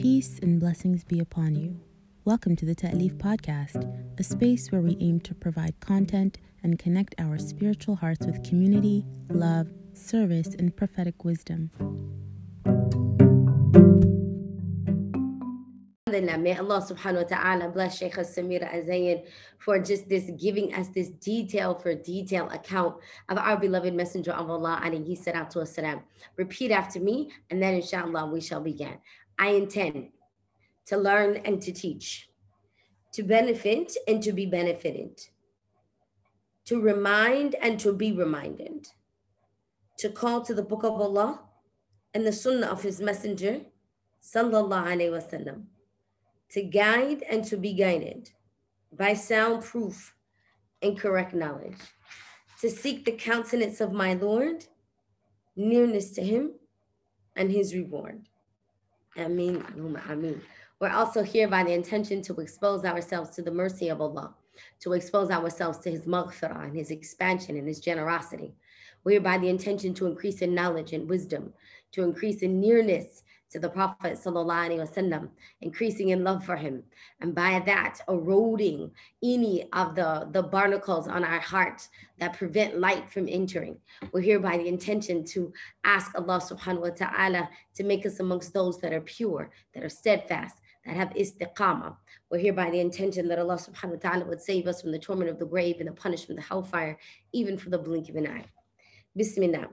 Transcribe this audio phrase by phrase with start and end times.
[0.00, 1.78] Peace and blessings be upon you.
[2.24, 3.84] Welcome to the Ta'leef Podcast,
[4.18, 9.04] a space where we aim to provide content and connect our spiritual hearts with community,
[9.28, 11.70] love, service, and prophetic wisdom.
[16.06, 19.26] May Allah subhanahu wa ta'ala bless Sheikh Samira Azayan
[19.58, 22.96] for just this giving us this detail for detail account
[23.28, 26.00] of our beloved Messenger of Allah alayhi salatu wasalam.
[26.36, 28.96] Repeat after me and then inshallah we shall begin.
[29.40, 30.10] I intend
[30.86, 32.28] to learn and to teach,
[33.14, 35.18] to benefit and to be benefited,
[36.66, 38.86] to remind and to be reminded,
[39.98, 41.40] to call to the book of Allah
[42.14, 43.62] and the sunnah of his messenger,
[44.22, 45.64] sallallahu alayhi wasallam
[46.50, 48.30] to guide and to be guided
[48.92, 50.14] by sound proof
[50.82, 51.78] and correct knowledge,
[52.60, 54.66] to seek the countenance of my Lord,
[55.56, 56.52] nearness to him,
[57.36, 58.26] and his reward.
[59.20, 59.64] Ameen.
[60.08, 60.40] Ameen.
[60.80, 64.34] We're also here by the intention to expose ourselves to the mercy of Allah,
[64.80, 68.54] to expose ourselves to his maghfirah and his expansion and his generosity.
[69.04, 71.52] We're by the intention to increase in knowledge and wisdom,
[71.92, 75.28] to increase in nearness to the Prophet wasallam,
[75.60, 76.82] increasing in love for him,
[77.20, 78.90] and by that eroding
[79.22, 83.76] any of the, the barnacles on our heart that prevent light from entering.
[84.12, 85.52] We're here by the intention to
[85.84, 89.88] ask Allah subhanahu wa ta'ala to make us amongst those that are pure, that are
[89.88, 90.56] steadfast,
[90.86, 91.96] that have istiqamah.
[92.30, 94.98] We're here by the intention that Allah subhanahu wa ta'ala would save us from the
[94.98, 96.98] torment of the grave and the punishment of the hellfire,
[97.32, 98.44] even for the blink of an eye.
[99.16, 99.68] Bismillah.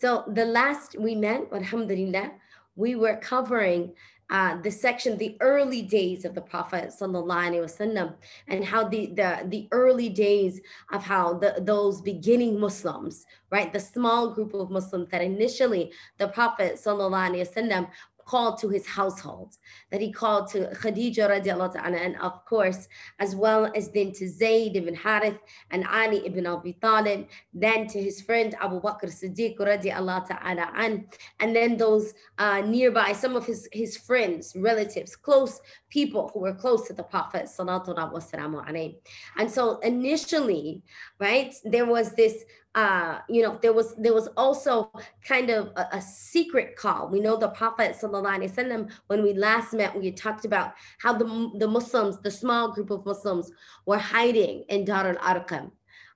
[0.00, 2.32] So the last we met, alhamdulillah,
[2.80, 3.92] we were covering
[4.30, 8.14] uh, the section, the early days of the Prophet wasallam,
[8.46, 10.60] and how the, the, the early days
[10.92, 16.28] of how the, those beginning Muslims, right, the small group of Muslims that initially the
[16.28, 17.88] Prophet wasallam
[18.30, 19.50] called to his household,
[19.90, 22.86] that he called to Khadija radiallahu ta'ala, and of course,
[23.18, 25.40] as well as then to Zayd ibn Harith
[25.72, 31.06] and Ali ibn Abi Talib, then to his friend Abu Bakr Siddiq radiallahu ta'ala an,
[31.40, 36.54] and then those uh, nearby, some of his, his friends, relatives, close people who were
[36.54, 38.94] close to the Prophet sallallahu
[39.38, 40.84] And so initially,
[41.18, 42.44] right, there was this
[42.74, 44.92] uh, you know, there was there was also
[45.26, 47.08] kind of a, a secret call.
[47.08, 51.66] We know the Prophet wasallam, when we last met, we talked about how the, the
[51.66, 53.50] Muslims, the small group of Muslims,
[53.86, 55.72] were hiding in Dar al-Arqam,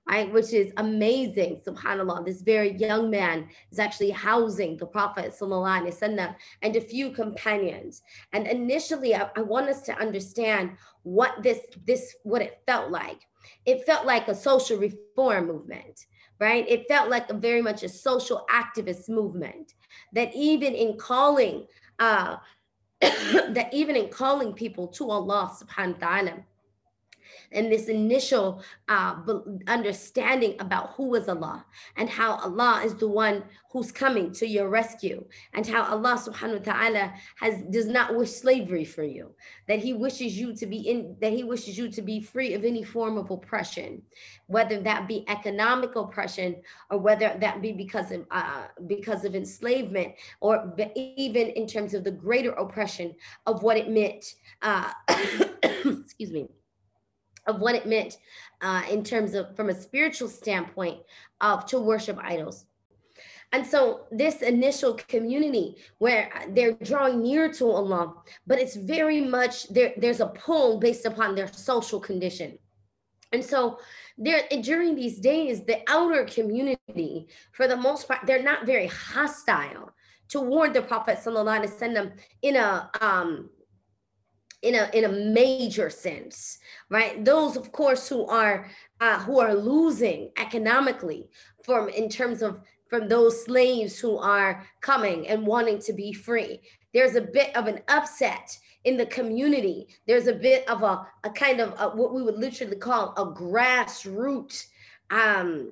[0.07, 0.31] right?
[0.31, 2.25] Which is amazing, subhanAllah.
[2.25, 8.01] This very young man is actually housing the Prophet wasallam, and a few companions.
[8.31, 13.19] And initially, I, I want us to understand what this, this, what it felt like.
[13.65, 16.05] It felt like a social reform movement
[16.39, 16.67] right?
[16.67, 19.73] It felt like a very much a social activist movement
[20.13, 21.65] that even in calling,
[21.99, 22.37] uh,
[23.01, 26.33] that even in calling people to Allah subhanahu wa ta'ala,
[27.55, 29.15] and this initial uh,
[29.67, 34.69] understanding about who is Allah and how Allah is the one who's coming to your
[34.69, 39.33] rescue and how Allah subhanahu wa ta'ala has does not wish slavery for you
[39.67, 42.63] that he wishes you to be in that he wishes you to be free of
[42.63, 44.01] any form of oppression
[44.47, 46.55] whether that be economic oppression
[46.89, 52.03] or whether that be because of uh, because of enslavement or even in terms of
[52.03, 53.13] the greater oppression
[53.45, 54.91] of what it meant uh,
[55.83, 56.47] excuse me
[57.47, 58.17] of what it meant
[58.61, 60.99] uh, in terms of from a spiritual standpoint
[61.41, 62.65] of to worship idols
[63.51, 68.13] and so this initial community where they're drawing near to Allah,
[68.45, 72.57] but it's very much there, there's a pull based upon their social condition.
[73.31, 73.79] And so
[74.17, 79.93] there during these days, the outer community, for the most part, they're not very hostile
[80.27, 83.49] toward the Prophet Wasallam in a um
[84.65, 86.59] in a in a major sense
[86.89, 87.23] right?
[87.23, 88.69] Those of course who are
[89.01, 91.29] uh, who are losing economically
[91.63, 96.61] from in terms of from those slaves who are coming and wanting to be free.
[96.93, 99.87] There's a bit of an upset in the community.
[100.07, 103.25] There's a bit of a, a kind of a, what we would literally call a
[103.25, 104.67] grassroots
[105.09, 105.71] um,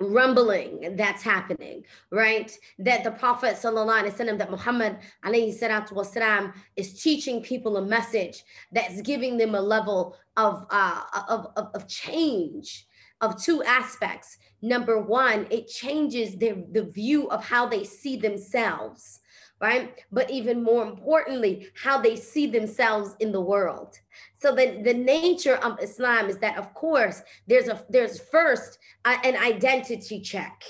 [0.00, 2.50] rumbling that's happening, right?
[2.78, 9.54] That the Prophet wasallam, that Muhammad wasalam, is teaching people a message that's giving them
[9.54, 12.86] a level of, uh, of, of, of change
[13.20, 14.38] of two aspects.
[14.62, 19.20] Number one, it changes their, the view of how they see themselves
[19.60, 19.94] right?
[20.10, 23.98] But even more importantly, how they see themselves in the world.
[24.38, 29.18] So the, the nature of Islam is that, of course, there's a there's first uh,
[29.22, 30.62] an identity check,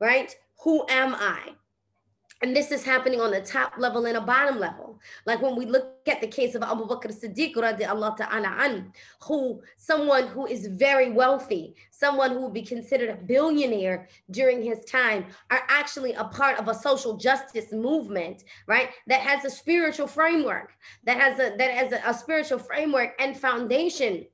[0.00, 0.34] right?
[0.64, 1.50] Who am I?
[2.42, 4.98] And this is happening on the top level and a bottom level.
[5.26, 8.92] Like when we look at the case of Abu Bakr Siddiq, ta'ala an,
[9.22, 14.84] who someone who is very wealthy, someone who would be considered a billionaire during his
[14.84, 18.90] time, are actually a part of a social justice movement, right?
[19.06, 20.72] That has a spiritual framework,
[21.04, 24.26] that has a that has a, a spiritual framework and foundation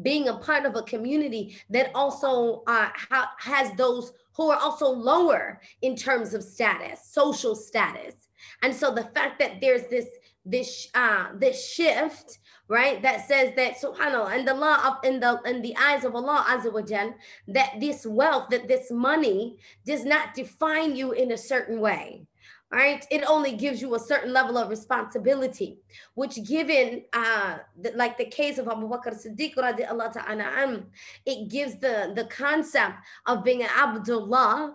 [0.00, 4.88] being a part of a community that also uh, ha- has those who are also
[4.88, 8.28] lower in terms of status, social status.
[8.62, 10.06] And so the fact that there's this
[10.44, 15.40] this uh this shift right that says that subhanallah and the law of in the
[15.46, 17.14] in the eyes of allah azza wa jal,
[17.46, 19.56] that this wealth that this money
[19.86, 22.26] does not define you in a certain way
[22.72, 23.06] right?
[23.10, 25.78] It only gives you a certain level of responsibility
[26.14, 30.82] which given uh the, like the case of abu bakr siddiq ta'ala
[31.26, 32.94] it gives the the concept
[33.26, 34.74] of being an abdullah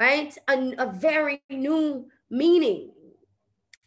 [0.00, 0.36] right?
[0.48, 2.90] A, a very new meaning.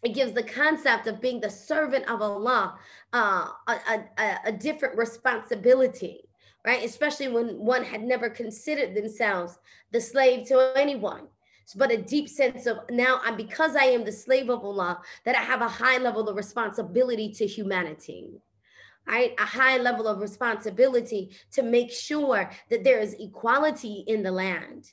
[0.04, 2.76] It gives the concept of being the servant of allah
[3.12, 6.22] uh, a, a, a different responsibility
[6.66, 6.84] right?
[6.84, 9.58] Especially when one had never considered themselves
[9.92, 11.28] the slave to anyone
[11.76, 15.36] but a deep sense of now I'm because I am the slave of Allah, that
[15.36, 18.42] I have a high level of responsibility to humanity.
[19.06, 19.34] Right?
[19.40, 24.92] A high level of responsibility to make sure that there is equality in the land,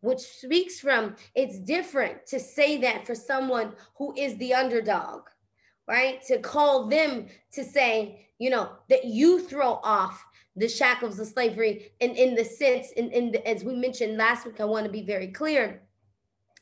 [0.00, 5.28] which speaks from it's different to say that for someone who is the underdog,
[5.86, 6.20] right?
[6.26, 10.24] To call them to say, you know, that you throw off
[10.56, 14.44] the shackles of slavery and in, the sense, in, in the, as we mentioned last
[14.44, 15.82] week, I want to be very clear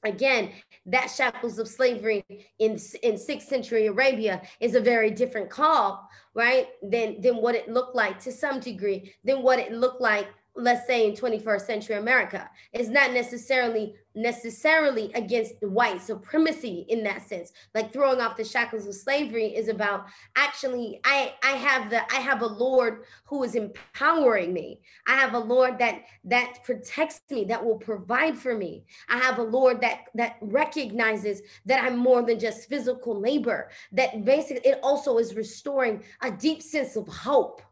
[0.04, 0.50] again
[0.86, 2.24] that shackles of slavery
[2.58, 7.68] in in sixth century arabia is a very different call right than than what it
[7.68, 11.96] looked like to some degree than what it looked like let's say in 21st century
[11.96, 12.48] America.
[12.72, 17.52] It's not necessarily necessarily against white supremacy in that sense.
[17.74, 22.20] Like throwing off the shackles of slavery is about actually I I have the I
[22.20, 24.80] have a Lord who is empowering me.
[25.06, 28.84] I have a Lord that that protects me, that will provide for me.
[29.08, 33.70] I have a Lord that that recognizes that I'm more than just physical labor.
[33.92, 37.62] That basically it also is restoring a deep sense of hope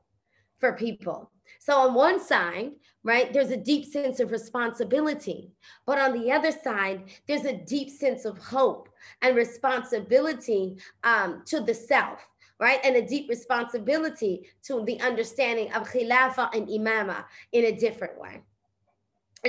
[0.58, 2.71] for people so on one side,
[3.03, 5.51] right, there's a deep sense of responsibility.
[5.85, 8.89] But on the other side, there's a deep sense of hope
[9.21, 12.19] and responsibility um, to the self,
[12.59, 12.79] right?
[12.83, 18.41] And a deep responsibility to the understanding of khilafah and imama in a different way.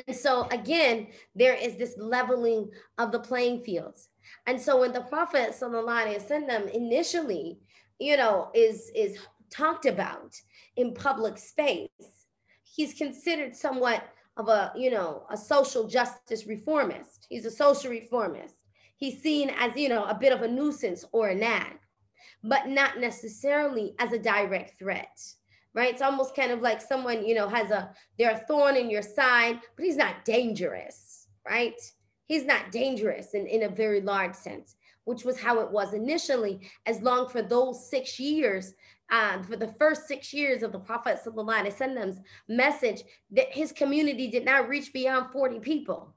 [0.06, 4.08] And so again, there is this leveling of the playing fields.
[4.46, 7.58] And so when the Prophet وسلم, initially,
[7.98, 9.18] you know, is is
[9.49, 10.39] talked about
[10.75, 12.25] in public space.
[12.63, 14.03] He's considered somewhat
[14.37, 17.27] of a, you know, a social justice reformist.
[17.29, 18.55] He's a social reformist.
[18.95, 21.77] He's seen as, you know, a bit of a nuisance or a nag,
[22.43, 25.19] but not necessarily as a direct threat.
[25.75, 25.93] Right.
[25.93, 29.03] It's almost kind of like someone, you know, has a they're a thorn in your
[29.03, 31.79] side, but he's not dangerous, right?
[32.25, 36.61] He's not dangerous in, in a very large sense, which was how it was initially,
[36.87, 38.73] as long for those six years
[39.11, 44.45] uh, for the first six years of the Prophet Wasallam's message, that his community did
[44.45, 46.15] not reach beyond 40 people.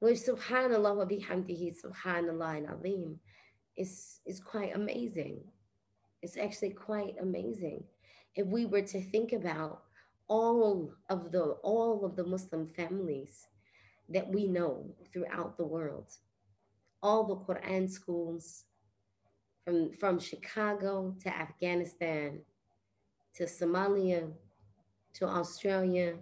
[0.00, 3.18] Which subhanallah wa bihamdihi subhanallah and alim
[3.76, 5.40] is, is quite amazing.
[6.22, 7.84] It's actually quite amazing.
[8.34, 9.82] If we were to think about
[10.28, 13.46] all of the all of the Muslim families
[14.08, 16.10] that we know throughout the world,
[17.02, 18.64] all the Quran schools,
[19.68, 22.40] from, from Chicago to Afghanistan
[23.34, 24.30] to Somalia
[25.12, 26.14] to Australia,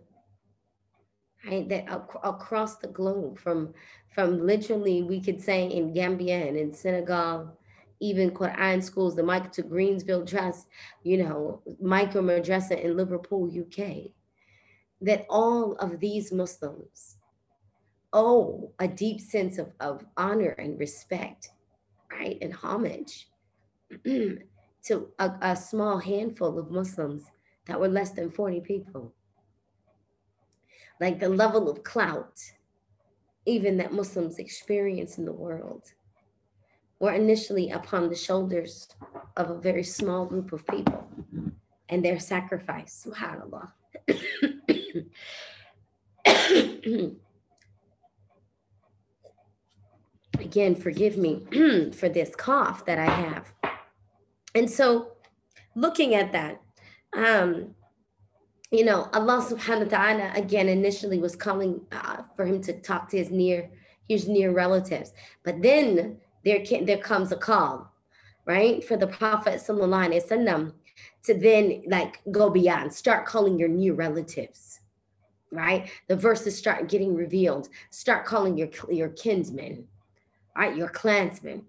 [1.47, 1.69] right?
[1.69, 3.73] That ac- across the globe, from
[4.13, 7.57] from literally we could say in Gambia and in Senegal,
[8.01, 10.67] even Quran schools, the Michael to Greensville Trust,
[11.05, 14.11] you know, Micro Madrasa in Liverpool, UK,
[15.03, 17.19] that all of these Muslims
[18.13, 21.51] owe a deep sense of, of honor and respect,
[22.11, 23.29] right, and homage
[24.05, 27.25] to a, a small handful of Muslims
[27.67, 29.13] that were less than 40 people.
[31.01, 32.41] Like the level of clout,
[33.45, 35.93] even that Muslims experience in the world,
[36.99, 38.89] were initially upon the shoulders
[39.37, 41.07] of a very small group of people
[41.89, 43.71] and their sacrifice, subhanAllah.
[50.39, 53.53] Again, forgive me for this cough that I have.
[54.57, 55.13] And so
[55.75, 56.63] looking at that,
[57.15, 57.75] um,
[58.71, 63.11] you know, Allah subhanahu wa ta'ala again initially was calling uh, for him to talk
[63.11, 63.71] to his near,
[64.09, 65.13] his near relatives.
[65.45, 67.93] But then there can, there comes a call,
[68.47, 70.73] right, for the Prophet sallallahu alaihi wasallam
[71.25, 74.81] to then like go beyond, start calling your near relatives,
[75.53, 75.91] right?
[76.09, 77.69] The verses start getting revealed.
[77.91, 79.87] Start calling your your kinsmen,
[80.57, 81.67] right, your clansmen.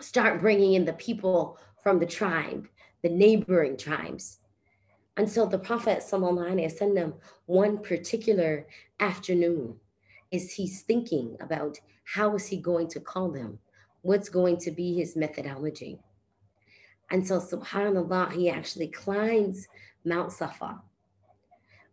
[0.00, 2.67] Start bringing in the people from the tribe,
[3.01, 4.39] the neighboring tribes.
[5.17, 7.13] And so the Prophet وسلم,
[7.45, 8.65] one particular
[8.99, 9.75] afternoon,
[10.31, 13.59] is he's thinking about how is he going to call them?
[14.01, 15.99] What's going to be his methodology?
[17.11, 19.67] And so subhanAllah, he actually climbs
[20.03, 20.81] Mount Safa,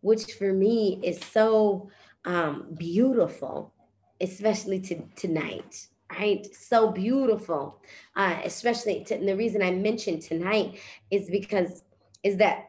[0.00, 1.90] which for me is so
[2.24, 3.74] um, beautiful,
[4.20, 6.45] especially to, tonight right?
[6.55, 7.81] So beautiful,
[8.15, 10.79] uh, especially to, the reason I mentioned tonight
[11.11, 11.83] is because
[12.23, 12.65] is that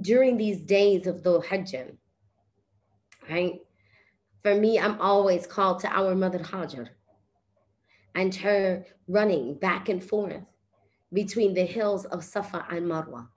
[0.00, 1.74] during these days of the Hajj,
[3.28, 3.60] right?
[4.42, 6.88] For me, I'm always called to our mother Hajar
[8.14, 10.42] and her running back and forth
[11.12, 13.28] between the hills of Safa and Marwa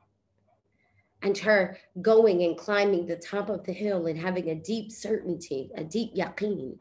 [1.21, 5.71] and her going and climbing the top of the hill and having a deep certainty,
[5.75, 6.77] a deep yaqeen,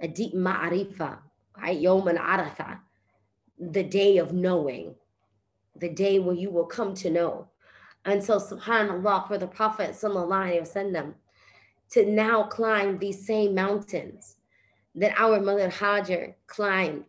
[0.00, 1.18] a deep ma'arifa?
[1.58, 2.78] Yom Arafah,
[3.58, 4.94] the day of knowing,
[5.76, 7.48] the day when you will come to know.
[8.04, 11.14] And so, subhanAllah, for the Prophet wasallam,
[11.90, 14.36] to now climb these same mountains
[14.94, 17.06] that our mother Hajar climbed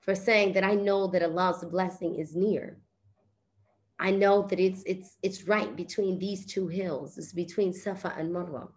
[0.00, 2.78] for saying that I know that Allah's blessing is near.
[3.98, 7.18] I know that it's it's it's right between these two hills.
[7.18, 8.68] It's between Safa and Marwa.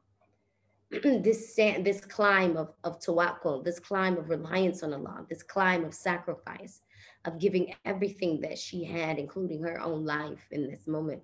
[0.93, 5.85] this stand, this climb of, of tawakkul, this climb of reliance on Allah, this climb
[5.85, 6.81] of sacrifice,
[7.25, 11.23] of giving everything that she had, including her own life in this moment.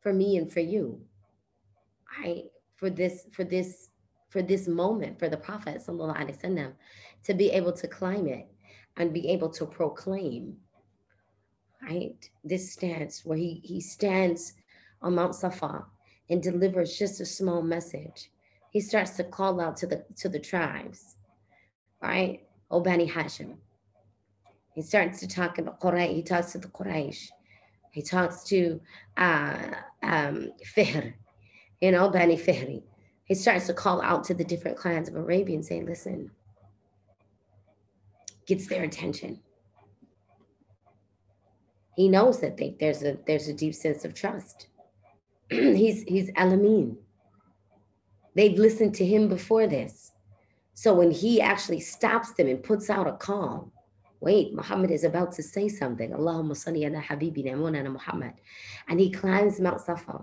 [0.00, 1.00] For me and for you.
[2.22, 2.44] I
[2.76, 3.88] for this, for this,
[4.28, 6.72] for this moment, for the Prophet وسلم,
[7.24, 8.46] to be able to climb it
[8.96, 10.56] and be able to proclaim,
[11.82, 12.16] right?
[12.44, 14.54] This stance where he he stands
[15.02, 15.86] on Mount Safa
[16.29, 18.29] and delivers just a small message.
[18.71, 21.15] He starts to call out to the to the tribes,
[22.01, 22.41] right?
[22.71, 23.55] Obani Hashim.
[24.73, 26.13] He starts to talk about Quraysh.
[26.13, 27.29] He talks to the Quraysh.
[27.91, 28.79] He talks to
[29.17, 29.57] uh,
[30.03, 31.13] um, Fihr,
[31.81, 32.83] you know, Bani Fihri.
[33.25, 36.31] He starts to call out to the different clans of Arabia and say, listen,
[38.45, 39.39] gets their attention.
[41.95, 44.67] He knows that they, there's a there's a deep sense of trust.
[45.77, 46.95] he's he's Alamin.
[48.35, 50.11] They've listened to him before this.
[50.73, 53.71] So when he actually stops them and puts out a call,
[54.21, 56.11] wait, Muhammad is about to say something.
[56.11, 58.33] Allahumma salli ala habibina Muhammad.
[58.87, 60.21] And he climbs Mount Safa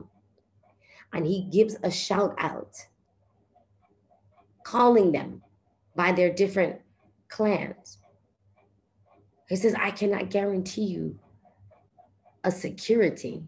[1.12, 2.76] and he gives a shout out,
[4.62, 5.42] calling them
[5.94, 6.80] by their different
[7.28, 7.98] clans.
[9.48, 11.18] He says, I cannot guarantee you
[12.44, 13.44] a security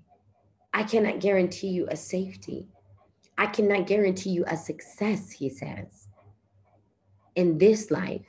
[0.73, 2.69] I cannot guarantee you a safety.
[3.37, 6.09] I cannot guarantee you a success, he says,
[7.37, 8.27] in this life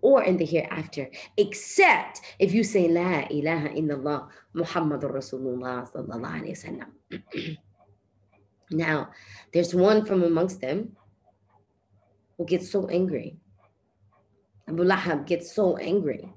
[0.00, 6.56] or in the hereafter, except if you say La ilaha illallah Muhammadur Rasulullah sallallahu alayhi
[6.56, 7.56] wasallam.
[8.70, 9.10] now,
[9.52, 10.96] there's one from amongst them
[12.38, 13.36] who gets so angry.
[14.66, 16.32] Abu Lahab gets so angry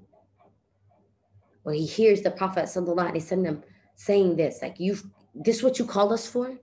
[1.64, 3.64] when he hears the Prophet sallallahu alayhi wasallam
[3.96, 5.04] saying this, like you've
[5.36, 6.54] this is what you called us for?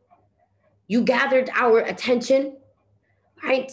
[0.87, 2.57] You gathered our attention,
[3.43, 3.71] right?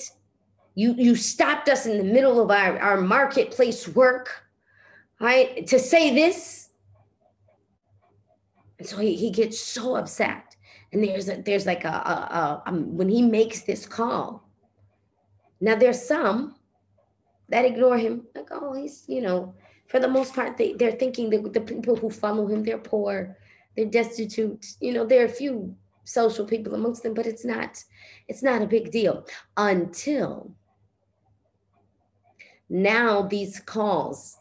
[0.76, 4.44] You you stopped us in the middle of our, our marketplace work,
[5.20, 5.66] right?
[5.68, 6.70] To say this.
[8.80, 10.56] And so he, he gets so upset.
[10.94, 14.48] And there's a, there's like a, a, a um, when he makes this call.
[15.60, 16.56] Now there's some
[17.50, 19.56] that ignore him, like, oh, he's, you know,
[19.88, 23.38] for the most part, they, they're thinking that the people who follow him, they're poor,
[23.78, 24.66] they're destitute.
[24.82, 27.82] You know, there are a few social people amongst them, but it's not,
[28.28, 30.52] it's not a big deal until
[32.70, 34.40] now these calls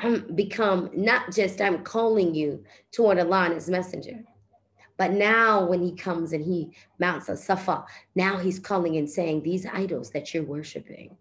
[0.00, 4.22] um, become not just I'm calling you toward Allah and his messenger,
[4.96, 7.84] but now when he comes and he mounts a safa,
[8.14, 11.16] now he's calling and saying, These idols that you're worshiping,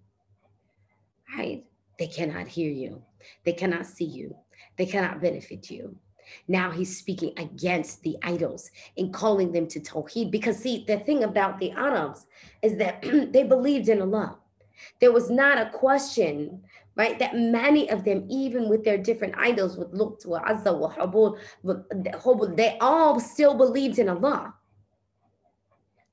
[1.38, 1.64] right?
[1.98, 3.02] They cannot hear you,
[3.46, 4.36] they cannot see you,
[4.78, 5.96] they cannot benefit you.
[6.48, 10.32] Now he's speaking against the idols and calling them to Tawheed.
[10.32, 12.26] Because, see, the thing about the Arabs
[12.62, 13.02] is that
[13.32, 14.38] they believed in Allah.
[15.00, 16.62] There was not a question,
[16.96, 17.18] right?
[17.20, 21.38] That many of them, even with their different idols, would look to Azza wa Hubal,
[22.56, 24.54] they all still believed in Allah.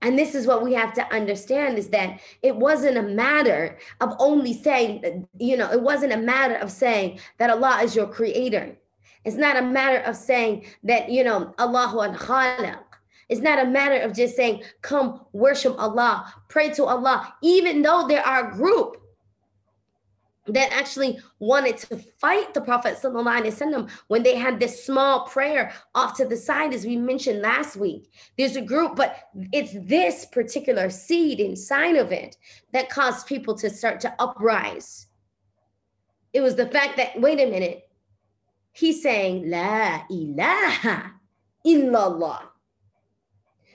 [0.03, 4.15] And this is what we have to understand is that it wasn't a matter of
[4.19, 8.77] only saying, you know, it wasn't a matter of saying that Allah is your creator.
[9.25, 12.87] It's not a matter of saying that, you know, Allahu al
[13.29, 18.07] It's not a matter of just saying, come worship Allah, pray to Allah, even though
[18.09, 18.97] there are a group
[20.47, 26.17] that actually wanted to fight the Prophet ﷺ when they had this small prayer off
[26.17, 28.11] to the side, as we mentioned last week.
[28.37, 32.37] There's a group, but it's this particular seed inside of it
[32.73, 35.07] that caused people to start to uprise.
[36.33, 37.90] It was the fact that, wait a minute,
[38.73, 41.13] he's saying, La ilaha
[41.67, 42.43] illallah,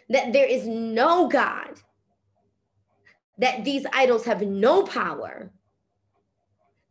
[0.09, 1.81] that there is no God,
[3.37, 5.51] that these idols have no power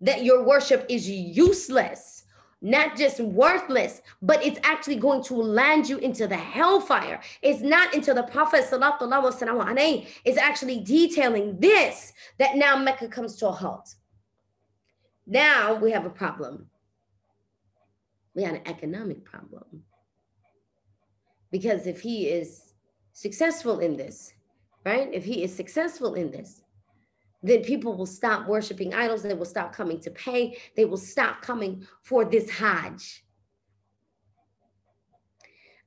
[0.01, 2.25] that your worship is useless,
[2.61, 7.21] not just worthless, but it's actually going to land you into the hellfire.
[7.41, 13.49] It's not until the Prophet wasallam, is actually detailing this that now Mecca comes to
[13.49, 13.95] a halt.
[15.27, 16.69] Now we have a problem.
[18.35, 19.85] We had an economic problem.
[21.51, 22.75] Because if he is
[23.13, 24.33] successful in this,
[24.85, 25.09] right?
[25.13, 26.63] If he is successful in this,
[27.43, 29.23] then people will stop worshiping idols.
[29.23, 30.57] They will stop coming to pay.
[30.77, 33.23] They will stop coming for this Hajj.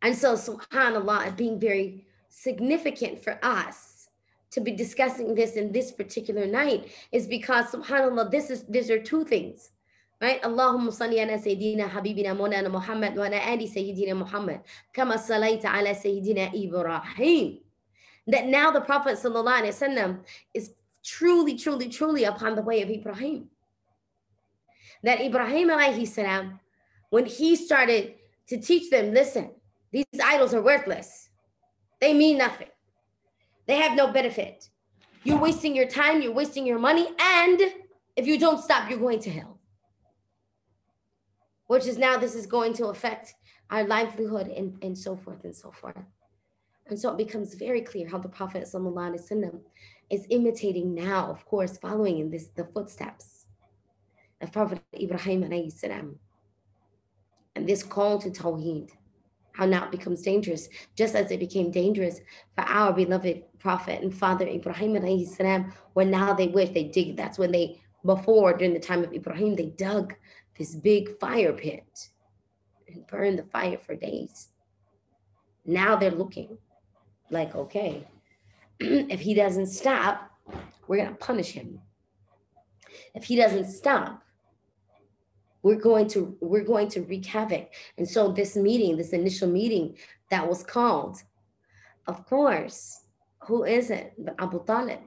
[0.01, 4.09] And so, subhanAllah, being very significant for us
[4.51, 9.01] to be discussing this in this particular night is because, subhanAllah, this is these are
[9.01, 9.71] two things.
[10.19, 10.41] Right?
[10.41, 14.61] Allahumma salli ala Sayyidina Habibina Mawlana Muhammad wa ala ali Sayyidina Muhammad
[14.93, 17.59] kama salaita ala Sayyidina Ibrahim.
[18.25, 20.19] That now the Prophet sallallahu alaihi wasallam
[20.53, 20.71] is
[21.03, 23.49] truly, truly, truly upon the way of Ibrahim.
[25.03, 26.59] That Ibrahim alayhi salam,
[27.09, 28.15] when he started
[28.47, 29.51] to teach them, listen,
[29.91, 31.29] these idols are worthless.
[32.01, 32.67] They mean nothing.
[33.67, 34.69] They have no benefit.
[35.23, 37.61] You're wasting your time, you're wasting your money, and
[38.15, 39.56] if you don't stop, you're going to hell
[41.66, 43.34] Which is now this is going to affect
[43.70, 45.96] our livelihood and, and so forth and so forth.
[46.86, 49.60] And so it becomes very clear how the Prophet وسلم,
[50.10, 53.46] is imitating now, of course, following in this the footsteps
[54.42, 56.18] of Prophet Ibrahim salam.
[57.54, 58.90] And this call to Tawheed,
[59.52, 62.20] how now it becomes dangerous, just as it became dangerous
[62.54, 67.16] for our beloved Prophet and Father Ibrahim salam, when now they wish they dig.
[67.16, 70.14] That's when they, before, during the time of Ibrahim, they dug
[70.58, 72.08] this big fire pit
[72.88, 74.48] and burned the fire for days.
[75.64, 76.58] Now they're looking
[77.30, 78.06] like, okay,
[78.80, 80.30] if he doesn't stop,
[80.86, 81.80] we're going to punish him.
[83.14, 84.22] If he doesn't stop,
[85.62, 87.72] we're going to we're going to wreak havoc.
[87.96, 89.96] And so this meeting, this initial meeting
[90.30, 91.22] that was called,
[92.06, 93.04] of course,
[93.46, 94.14] who is it?
[94.18, 95.00] But Abu Talib,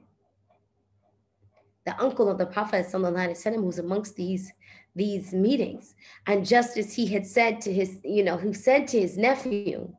[1.85, 4.51] the uncle of the Prophet وسلم, who's amongst these
[4.94, 5.94] these meetings.
[6.26, 9.92] And just as he had said to his, you know, who said to his nephew,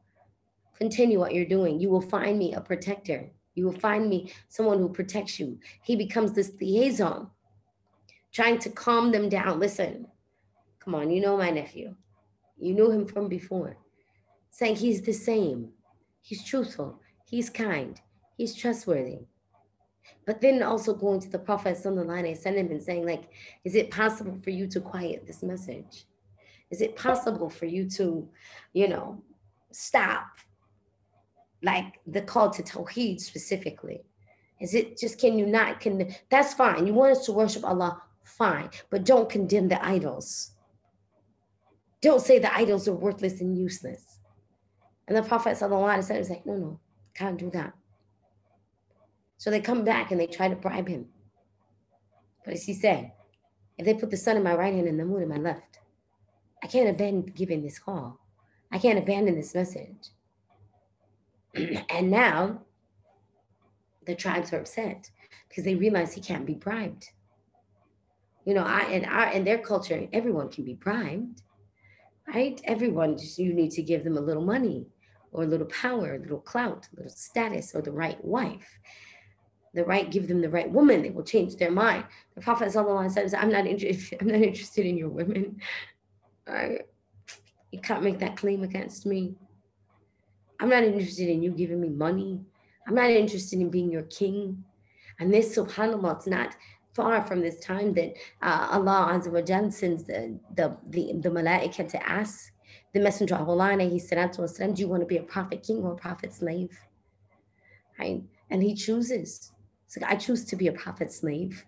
[0.77, 1.80] continue what you're doing.
[1.80, 3.32] You will find me a protector.
[3.54, 5.60] You will find me someone who protects you.
[5.84, 7.30] He becomes this liaison,
[8.32, 9.60] trying to calm them down.
[9.60, 10.08] Listen,
[10.80, 11.95] come on, you know my nephew.
[12.58, 13.77] You knew him from before.
[14.51, 15.69] Saying he's the same.
[16.21, 17.01] He's truthful.
[17.25, 17.99] He's kind.
[18.38, 19.27] He's trustworthy.
[20.26, 23.30] But then also going to the Prophet Sallallahu Alaihi and saying, like,
[23.63, 26.06] is it possible for you to quiet this message?
[26.69, 28.30] Is it possible for you to,
[28.74, 29.21] you know,
[29.71, 30.26] stop
[31.63, 34.02] like the call to Tawheed specifically?
[34.60, 36.86] Is it just can you not can that's fine.
[36.86, 40.52] You want us to worship Allah, fine, but don't condemn the idols.
[42.02, 44.19] Don't say the idols are worthless and useless.
[45.08, 46.80] And the Prophet Wasallam was like, no, no,
[47.13, 47.74] can't do that.
[49.41, 51.08] So they come back and they try to bribe him.
[52.45, 53.12] But as he said,
[53.75, 55.80] if they put the sun in my right hand and the moon in my left,
[56.63, 58.19] I can't abandon giving this call.
[58.71, 60.10] I can't abandon this message.
[61.89, 62.62] and now
[64.06, 65.10] the tribes are upset
[65.49, 67.10] because they realize he can't be bribed.
[68.45, 71.41] You know, I and our in their culture, everyone can be bribed,
[72.27, 72.62] right?
[72.65, 74.86] Everyone just you need to give them a little money
[75.32, 78.77] or a little power, a little clout, a little status, or the right wife.
[79.73, 82.03] The right, give them the right woman, they will change their mind.
[82.36, 85.62] The Prophet said, I'm not interested, I'm not interested in your women.
[86.47, 86.81] Right?
[87.71, 89.36] You can't make that claim against me.
[90.60, 92.41] I'm not interested in you giving me money.
[92.88, 94.63] I'm not interested in being your king.
[95.19, 96.57] And this, subhanAllah, it's not
[96.93, 101.29] far from this time that uh, Allah Azza wa Jal sends the, the, the, the
[101.29, 102.51] malaika to ask
[102.93, 105.84] the messenger of Allah, and he said do you want to be a prophet king
[105.84, 106.77] or a prophet slave?
[108.01, 108.21] right?
[108.49, 109.51] And he chooses.
[109.91, 111.65] It's like, I choose to be a prophet's slave.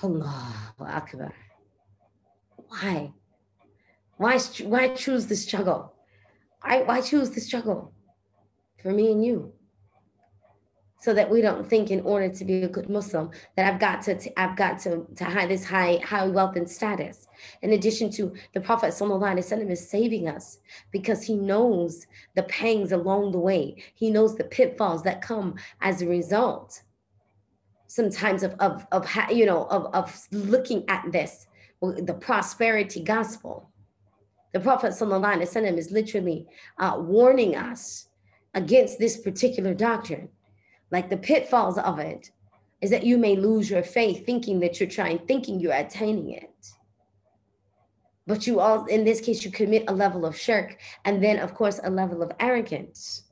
[0.00, 1.34] Allah Akbar.
[2.68, 3.12] Why?
[4.16, 5.92] Why, why choose the struggle?
[6.62, 7.92] I, why choose the struggle
[8.80, 9.54] for me and you?
[11.04, 14.00] So that we don't think in order to be a good Muslim that I've got
[14.04, 17.28] to, I've got to, to high this high, high wealth and status.
[17.60, 20.60] In addition to the Prophet Sallallahu is saving us
[20.92, 23.82] because he knows the pangs along the way.
[23.94, 26.82] He knows the pitfalls that come as a result
[27.86, 31.46] sometimes of, of, of you know, of, of looking at this,
[31.80, 33.70] the prosperity gospel
[34.54, 36.46] the Prophet ﷺ is literally
[36.78, 38.06] uh, warning us
[38.54, 40.28] against this particular doctrine.
[40.94, 42.30] Like the pitfalls of it
[42.80, 46.68] is that you may lose your faith thinking that you're trying, thinking you're attaining it.
[48.28, 51.52] But you all, in this case, you commit a level of shirk and then, of
[51.52, 53.24] course, a level of arrogance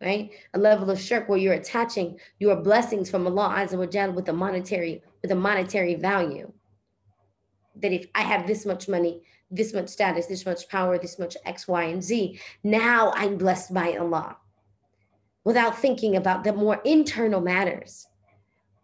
[0.00, 0.30] right?
[0.54, 4.32] A level of shirk where you're attaching your blessings from Allah Azza wa with a
[4.32, 6.52] monetary with a monetary value.
[7.74, 11.36] That if I have this much money, this much status, this much power, this much
[11.44, 12.38] X, Y, and Z.
[12.62, 14.36] Now I'm blessed by Allah
[15.48, 18.06] without thinking about the more internal matters.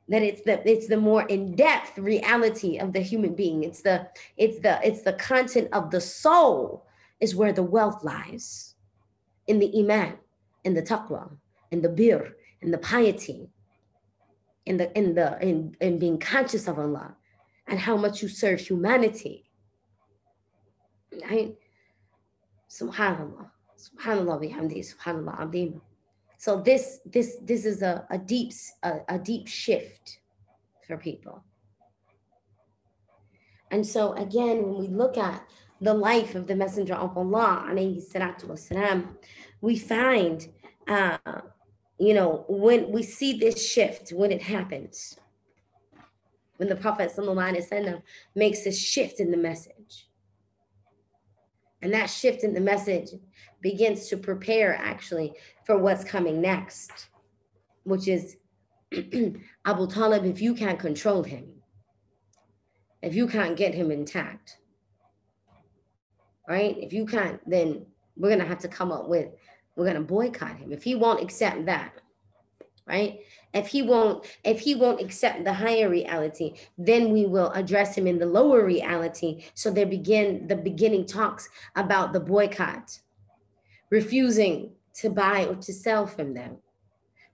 [0.09, 3.65] That it's the it's the more in-depth reality of the human being.
[3.69, 3.97] It's the
[4.37, 6.87] it's the it's the content of the soul
[7.21, 8.75] is where the wealth lies
[9.47, 10.13] in the iman,
[10.65, 11.25] in the taqwa,
[11.71, 13.41] in the bir, in the piety,
[14.67, 17.17] in the in the in, in being conscious of Allah
[17.67, 19.45] and how much you serve humanity
[21.31, 21.55] right?
[22.69, 23.49] Subhanallah.
[23.79, 24.81] Subhanallah bihamdi.
[24.83, 25.81] Subhanallah azim.
[26.44, 30.20] So this this this is a, a deep a, a deep shift
[30.88, 31.44] for people.
[33.72, 35.44] And so again, when we look at
[35.82, 39.16] the life of the Messenger of Allah, alayhi salatu wasalam,
[39.62, 40.48] we find
[40.88, 41.18] uh,
[42.00, 45.18] you know, when we see this shift, when it happens,
[46.58, 48.02] when the Prophet وسلم,
[48.36, 50.08] makes a shift in the message,
[51.82, 53.10] and that shift in the message
[53.65, 55.33] begins to prepare actually
[55.65, 57.09] for what's coming next,
[57.85, 58.37] which is
[59.65, 61.47] Abu Talib, if you can't control him,
[63.03, 64.59] if you can't get him intact,
[66.47, 66.77] right?
[66.79, 69.31] If you can't, then we're going to have to come up with,
[69.75, 70.71] we're going to boycott him.
[70.71, 71.95] If he won't accept that,
[72.87, 73.21] right?
[73.55, 78.07] if he won't if he won't accept the higher reality then we will address him
[78.07, 82.99] in the lower reality so there begin the beginning talks about the boycott
[83.99, 84.57] refusing
[85.01, 86.53] to buy or to sell from them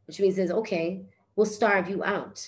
[0.07, 0.87] which means says okay
[1.35, 2.38] we'll starve you out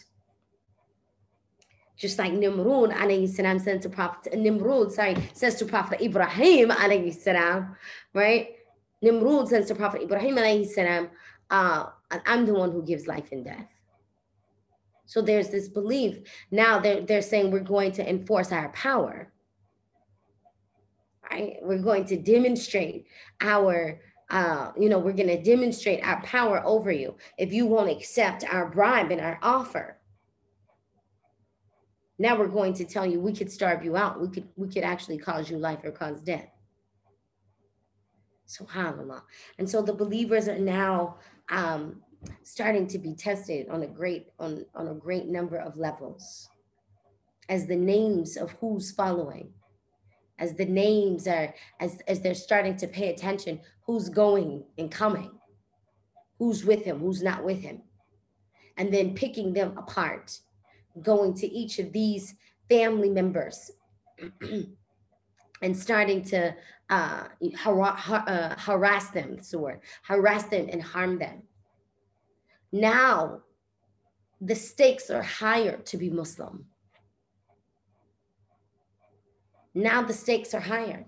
[2.02, 7.14] just like Nimrud alayhi salam sent to Prophet Nimrud, sorry, says to Prophet Ibrahim alayhi
[7.14, 7.76] salam,
[8.12, 8.56] right?
[9.04, 11.10] Nimrud says to Prophet Ibrahim alayhi salam,
[11.48, 13.68] uh, I'm the one who gives life and death.
[15.06, 16.18] So there's this belief.
[16.50, 19.30] Now they're, they're saying we're going to enforce our power.
[21.32, 21.56] Right?
[21.62, 23.06] We're going to demonstrate
[23.40, 27.90] our, uh, you know, we're going to demonstrate our power over you if you won't
[27.90, 29.96] accept our bribe and our offer.
[32.18, 34.20] Now we're going to tell you we could starve you out.
[34.20, 36.50] We could we could actually cause you life or cause death.
[38.46, 39.22] Subhanallah.
[39.58, 41.16] And so the believers are now
[41.48, 42.02] um,
[42.42, 46.50] starting to be tested on a great on, on a great number of levels
[47.48, 49.48] as the names of who's following
[50.38, 55.30] as the names are as as they're starting to pay attention who's going and coming
[56.38, 57.82] who's with him who's not with him
[58.76, 60.38] and then picking them apart
[61.02, 62.34] going to each of these
[62.68, 63.70] family members
[65.62, 66.54] and starting to
[66.90, 67.24] uh,
[67.56, 71.42] har- har- uh, harass them, the word, harass them and harm them.
[72.72, 73.40] Now,
[74.40, 76.66] the stakes are higher to be Muslim.
[79.74, 81.04] Now the stakes are higher.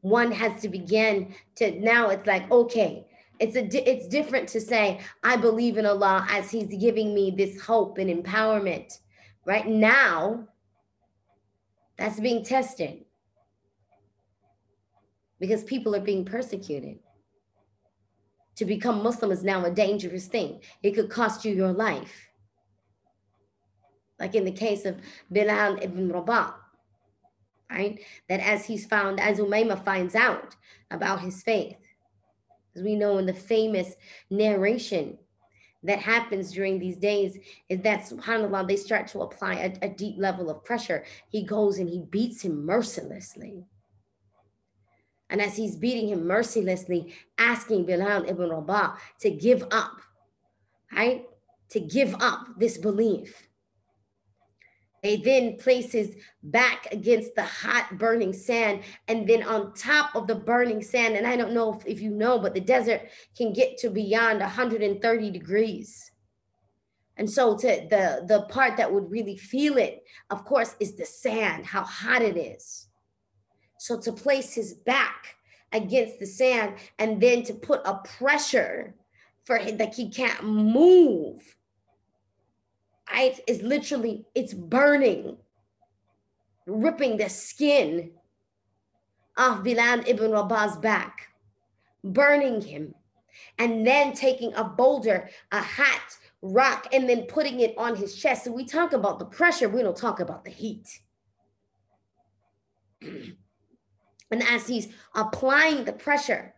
[0.00, 3.06] One has to begin to now it's like, okay,
[3.40, 7.60] it's a it's different to say, I believe in Allah as He's giving me this
[7.60, 8.98] hope and empowerment.
[9.46, 10.48] Right now,
[11.96, 13.04] that's being tested
[15.38, 16.98] because people are being persecuted.
[18.56, 20.60] To become Muslim is now a dangerous thing.
[20.82, 22.28] It could cost you your life.
[24.18, 24.96] Like in the case of
[25.30, 26.54] Bilal ibn Rabah,
[27.74, 28.00] right?
[28.28, 30.54] That as he's found, as Umayyah finds out
[30.90, 31.76] about his faith,
[32.76, 33.94] as we know in the famous
[34.30, 35.18] narration
[35.82, 40.16] that happens during these days is that subhanallah they start to apply a, a, deep
[40.18, 43.64] level of pressure he goes and he beats him mercilessly
[45.30, 50.00] And as he's beating him mercilessly, asking Bilal ibn Rabah to give up,
[50.92, 51.26] right?
[51.70, 53.43] To give up this belief.
[55.04, 58.80] They then place his back against the hot burning sand.
[59.06, 62.10] And then on top of the burning sand, and I don't know if, if you
[62.10, 63.02] know, but the desert
[63.36, 66.10] can get to beyond 130 degrees.
[67.18, 71.04] And so to the, the part that would really feel it, of course, is the
[71.04, 72.88] sand, how hot it is.
[73.78, 75.36] So to place his back
[75.70, 78.94] against the sand and then to put a pressure
[79.44, 81.56] for him that he can't move
[83.14, 85.36] I, is literally, it's burning,
[86.66, 88.10] ripping the skin
[89.36, 91.28] off Bilal ibn Rabah's back,
[92.02, 92.94] burning him,
[93.58, 98.44] and then taking a boulder, a hat, rock, and then putting it on his chest.
[98.44, 101.00] So we talk about the pressure, we don't talk about the heat.
[103.00, 106.54] and as he's applying the pressure,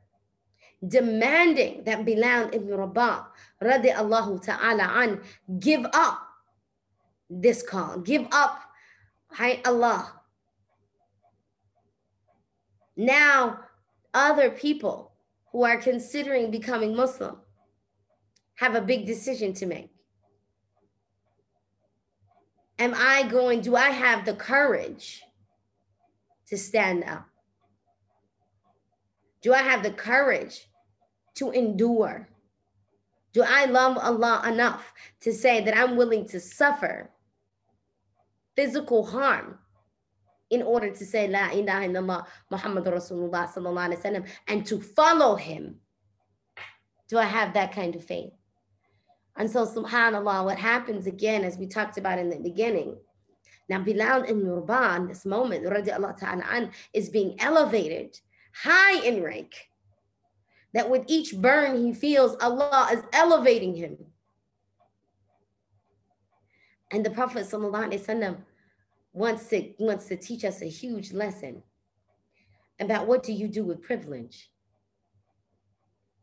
[0.87, 3.27] demanding that Bilal ibn Rabah,
[3.63, 5.21] radiallahu ta'ala an,
[5.59, 6.26] give up
[7.29, 7.99] this call.
[7.99, 8.61] Give up.
[9.33, 10.21] Hi, Allah.
[12.97, 13.61] Now,
[14.15, 15.13] other people
[15.53, 17.37] who are considering becoming Muslim
[18.55, 19.91] have a big decision to make.
[22.79, 25.23] Am I going, do I have the courage
[26.49, 27.27] to stand up?
[29.43, 30.69] Do I have the courage
[31.37, 32.29] to endure?
[33.33, 37.11] Do I love Allah enough to say that I'm willing to suffer
[38.57, 39.59] physical harm
[40.51, 45.37] in order to say La ilaha illallah Muhammad Rasulullah sallallahu alaihi wasallam and to follow
[45.37, 45.77] him.
[47.09, 48.33] Do I have that kind of faith?
[49.37, 52.97] And so subhanallah, what happens again, as we talked about in the beginning,
[53.69, 58.19] now Bilal Rabah in this moment, radiallahu ta'ala an, is being elevated
[58.55, 59.69] high in rank.
[60.73, 63.99] That with each burn he feels, Allah is elevating him.
[66.92, 68.38] And the Prophet وسلم,
[69.14, 71.64] wants to wants to teach us a huge lesson
[72.80, 74.50] about what do you do with privilege.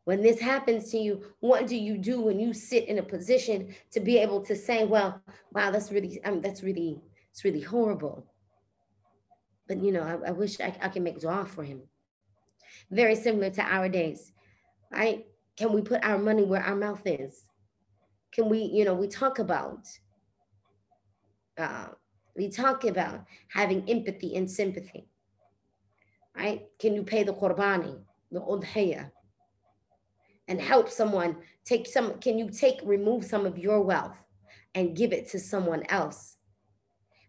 [0.05, 3.75] When this happens to you, what do you do when you sit in a position
[3.93, 5.21] to be able to say, "Well,
[5.53, 8.27] wow, that's really, I mean, that's really, it's really horrible."
[9.67, 11.83] But you know, I, I wish I, I can make dua for him.
[12.91, 14.33] Very similar to our days,
[14.91, 15.27] right?
[15.57, 17.45] Can we put our money where our mouth is?
[18.33, 19.87] Can we, you know, we talk about
[21.58, 21.88] uh,
[22.36, 25.08] we talk about having empathy and sympathy.
[26.36, 26.66] Right?
[26.80, 28.00] Can you pay the qurbani,
[28.32, 29.12] the udhiyah,
[30.48, 32.20] and help someone take some?
[32.20, 34.18] Can you take, remove some of your wealth
[34.74, 36.38] and give it to someone else?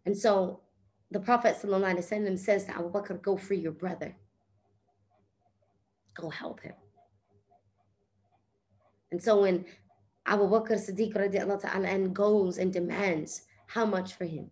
[0.07, 0.61] And so
[1.11, 4.17] the Prophet ﷺ says to Abu Bakr, go free your brother.
[6.15, 6.75] Go help him.
[9.13, 9.65] And so when
[10.27, 14.51] Abu Bakr Siddiq radiAllahu and goes and demands how much for him?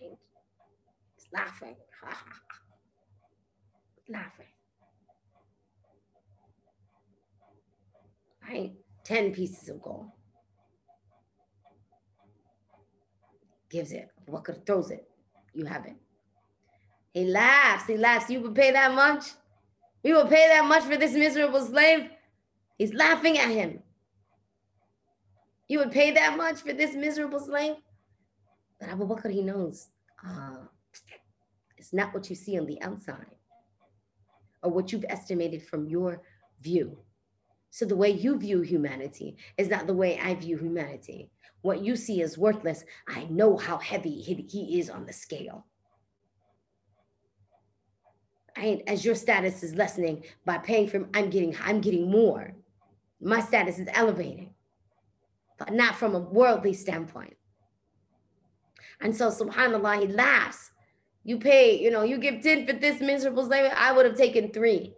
[0.00, 1.76] He's laughing.
[4.08, 4.46] laughing.
[8.48, 8.72] Right?
[9.04, 10.10] 10 pieces of gold.
[13.70, 14.08] Gives it.
[14.28, 15.06] Bakr throws it.
[15.52, 15.96] You have it.
[17.12, 17.86] He laughs.
[17.86, 18.30] He laughs.
[18.30, 19.24] You would pay that much?
[20.02, 22.08] You would pay that much for this miserable slave?
[22.78, 23.82] He's laughing at him.
[25.68, 27.76] You would pay that much for this miserable slave?
[28.80, 29.88] But Abu Bakr, he knows.
[30.26, 30.64] Uh,
[31.76, 33.36] it's not what you see on the outside
[34.62, 36.22] or what you've estimated from your
[36.60, 36.98] view.
[37.70, 41.30] So the way you view humanity is not the way I view humanity.
[41.62, 45.66] What you see is worthless, I know how heavy he, is on the scale.
[48.56, 52.54] I, as your status is lessening by paying for, I'm getting, I'm getting more.
[53.20, 54.54] My status is elevating,
[55.58, 57.36] but not from a worldly standpoint.
[59.00, 60.70] And so, subhanAllah, he laughs
[61.28, 64.50] you pay, you know, you give 10 for this miserable slave, I would have taken
[64.50, 64.94] three.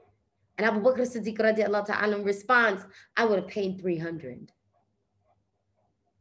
[0.57, 2.85] And Abu Bakr Siddiq radiallahu ta'ala responds,
[3.17, 4.53] I would have paid 300.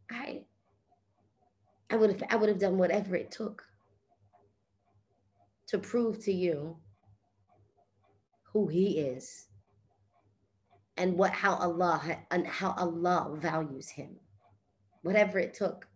[0.10, 0.41] I,
[1.91, 3.63] I would have I would have done whatever it took
[5.67, 6.78] to prove to you
[8.52, 9.45] who he is
[10.97, 14.15] and what how Allah and how Allah values him.
[15.01, 15.88] Whatever it took.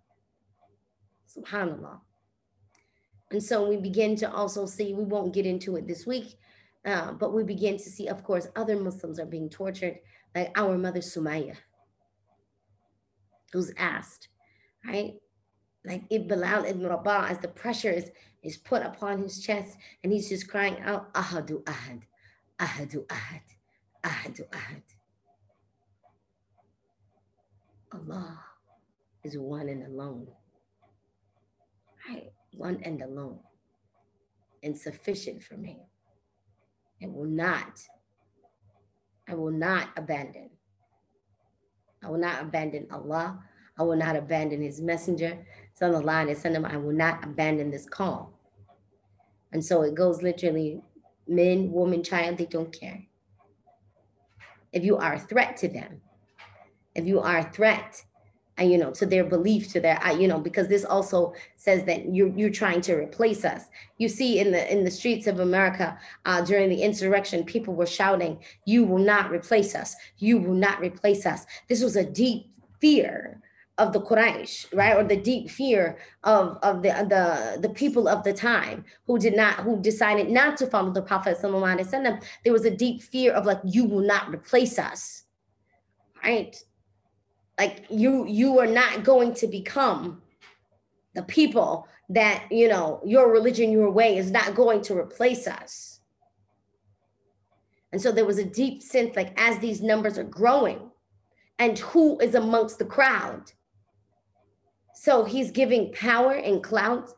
[1.36, 2.00] Subhanallah.
[3.32, 6.38] And so we begin to also see, we won't get into it this week,
[6.86, 10.00] uh, but we begin to see, of course, other Muslims are being tortured,
[10.36, 11.56] like our mother Sumaya,
[13.52, 14.28] who's asked,
[14.86, 15.16] right?
[15.86, 18.12] like if Bilal ibn Rabah, as the pressure is,
[18.42, 22.02] is put upon his chest and he's just crying out, Ahadu Ahad,
[22.60, 23.42] Ahadu Ahad,
[24.04, 24.84] Ahadu Ahad.
[27.92, 28.53] Allah
[29.24, 30.28] is one and alone.
[32.08, 32.32] Right?
[32.54, 33.40] One and alone.
[34.62, 35.80] And sufficient for me.
[37.02, 37.82] And will not,
[39.28, 40.50] I will not abandon.
[42.04, 43.40] I will not abandon Allah.
[43.78, 45.38] I will not abandon his messenger.
[45.80, 48.34] Sallallahu Alaihi Wasallam, I will not abandon this call.
[49.52, 50.82] And so it goes literally
[51.28, 53.04] men, woman, child, they don't care.
[54.72, 56.02] If you are a threat to them,
[56.96, 58.04] if you are a threat
[58.58, 62.14] and you know to their belief to their you know because this also says that
[62.14, 63.66] you're you're trying to replace us
[63.98, 67.86] you see in the in the streets of america uh, during the insurrection people were
[67.86, 72.48] shouting you will not replace us you will not replace us this was a deep
[72.80, 73.42] fear
[73.80, 78.24] of the Quraysh, right, or the deep fear of of the the the people of
[78.24, 82.24] the time who did not who decided not to follow the Prophet Sallallahu Alaihi Wasallam.
[82.44, 85.24] There was a deep fear of like you will not replace us,
[86.24, 86.56] right?
[87.60, 90.22] Like you you are not going to become
[91.14, 96.00] the people that you know your religion your way is not going to replace us.
[97.92, 100.90] And so there was a deep sense like as these numbers are growing
[101.60, 103.52] and who is amongst the crowd.
[104.96, 107.12] So he's giving power and clout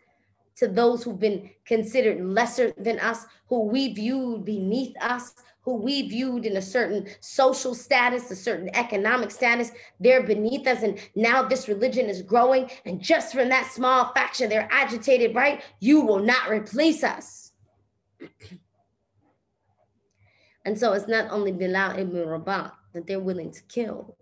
[0.57, 5.33] to those who've been considered lesser than us who we viewed beneath us
[5.65, 10.83] who we viewed in a certain social status, a certain economic status, they're beneath us.
[10.83, 12.69] And now this religion is growing.
[12.85, 15.63] And just from that small faction, they're agitated, right?
[15.79, 17.51] You will not replace us.
[20.65, 24.15] and so it's not only Bilal ibn Rabah that they're willing to kill.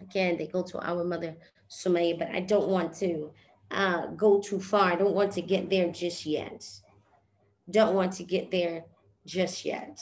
[0.00, 1.36] Again, they go to our mother
[1.68, 3.32] Sumayya, but I don't want to
[3.70, 4.92] uh, go too far.
[4.92, 6.68] I don't want to get there just yet.
[7.70, 8.84] Don't want to get there
[9.26, 10.00] just yet.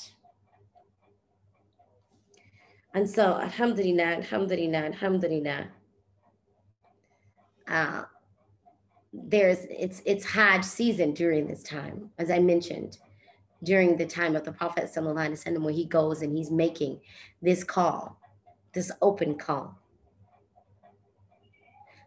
[2.93, 5.67] And so, alhamdulillah, alhamdulillah, alhamdulillah.
[7.67, 8.03] Uh,
[9.13, 12.99] there's it's it's Hajj season during this time, as I mentioned,
[13.63, 17.01] during the time of the Prophet Sallallahu Alaihi Wasallam, when he goes and he's making
[17.41, 18.21] this call,
[18.73, 19.79] this open call.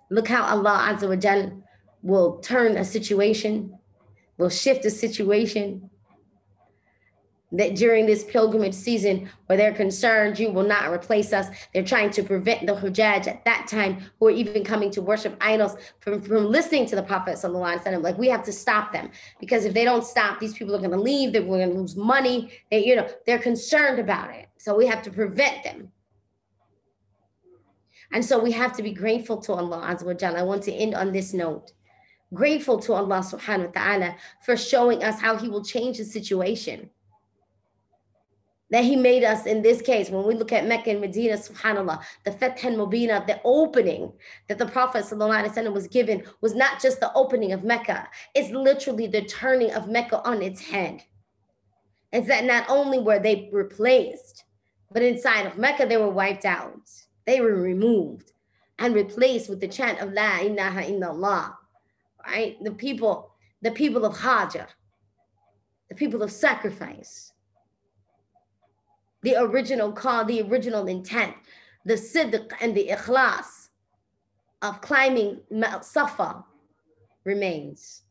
[0.09, 1.63] Look how Allah Azza wa Jal
[2.01, 3.77] will turn a situation,
[4.37, 5.89] will shift a situation,
[7.51, 11.47] that during this pilgrimage season where they're concerned you will not replace us.
[11.73, 15.35] They're trying to prevent the hujjaj at that time who are even coming to worship
[15.39, 17.41] idols from, from listening to the prophet
[18.01, 19.11] like we have to stop them.
[19.39, 21.95] Because if they don't stop these people are going to leave they're going to lose
[21.95, 22.51] money.
[22.69, 24.47] They you know they're concerned about it.
[24.57, 25.91] So we have to prevent them
[28.11, 30.37] and so we have to be grateful to Allah Azza wa Jalla.
[30.37, 31.73] I want to end on this note.
[32.33, 36.89] Grateful to Allah subhanahu wa ta'ala for showing us how he will change the situation
[38.69, 42.01] that he made us in this case when we look at Mecca and Medina subhanallah
[42.25, 44.11] the Fathan Mubina the opening
[44.47, 49.07] that the Prophet ﷺ was given was not just the opening of Mecca it's literally
[49.07, 51.01] the turning of Mecca on its head
[52.11, 54.43] it's that not only were they replaced
[54.91, 56.89] but inside of Mecca they were wiped out
[57.26, 58.32] they were removed
[58.78, 61.54] and replaced with the chant of La ilaha illallah
[62.26, 64.66] right the people the people of Hajar
[65.88, 67.32] the people of sacrifice
[69.22, 71.34] the original call, the original intent,
[71.84, 73.68] the sidq and the ikhlas
[74.60, 76.44] of climbing Mount Safa
[77.24, 78.02] remains.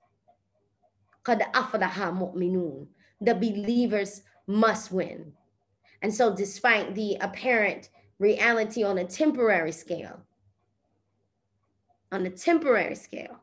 [1.23, 2.87] قَدْ أَفْلَحَ مُؤْمِنُونَ
[3.19, 5.33] The believers must win.
[6.01, 10.20] And so despite the apparent reality on a temporary scale,
[12.12, 13.40] on a temporary scale,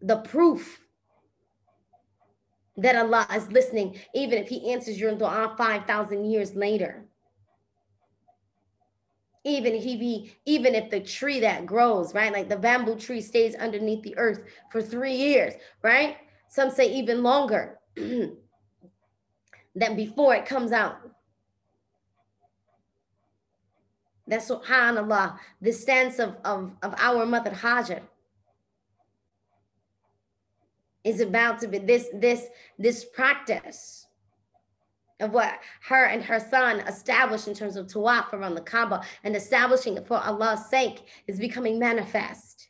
[0.00, 0.80] the proof
[2.76, 7.04] that Allah is listening, even if He answers your dua 5,000 years later.
[9.44, 12.32] Even if he be, even if the tree that grows, right?
[12.32, 16.16] Like the bamboo tree stays underneath the earth for three years, right?
[16.48, 18.36] Some say even longer than
[19.96, 20.98] before it comes out.
[24.28, 28.02] That's subhanAllah, the stance of, of, of our mother Hajar
[31.02, 32.46] is about to be this this
[32.78, 34.06] this practice
[35.20, 35.58] of what
[35.88, 40.06] her and her son established in terms of tawaf around the Kaaba and establishing it
[40.06, 42.68] for Allah's sake is becoming manifest.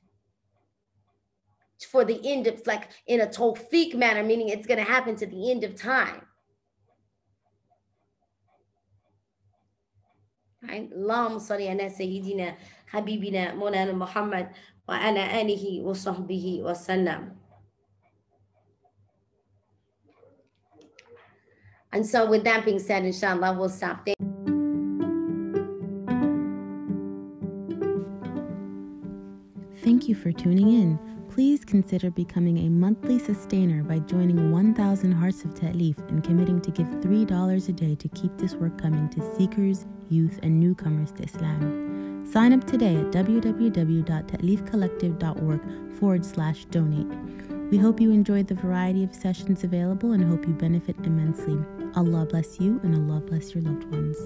[1.91, 5.27] For the end of like in a tawfiq manner, meaning it's going to happen to
[5.27, 6.23] the end of time.
[10.68, 10.90] Right?
[10.92, 12.56] Allahumma salli ala Sayyidina
[12.92, 14.50] Habibina Mawlana Muhammad
[14.88, 17.32] وعلى آله وصحبه وسلم.
[21.94, 24.16] And so with that being said, inshallah, we'll stop there.
[29.84, 31.00] Thank you for tuning in.
[31.39, 36.73] Please consider becoming a monthly sustainer by joining 1000 Hearts of Ta'leef and committing to
[36.73, 41.23] give $3 a day to keep this work coming to seekers, youth, and newcomers to
[41.23, 42.27] Islam.
[42.29, 47.07] Sign up today at www.ta'leefcollective.org forward slash donate.
[47.71, 51.57] We hope you enjoyed the variety of sessions available and hope you benefit immensely.
[51.95, 54.17] Allah bless you and Allah bless your loved ones.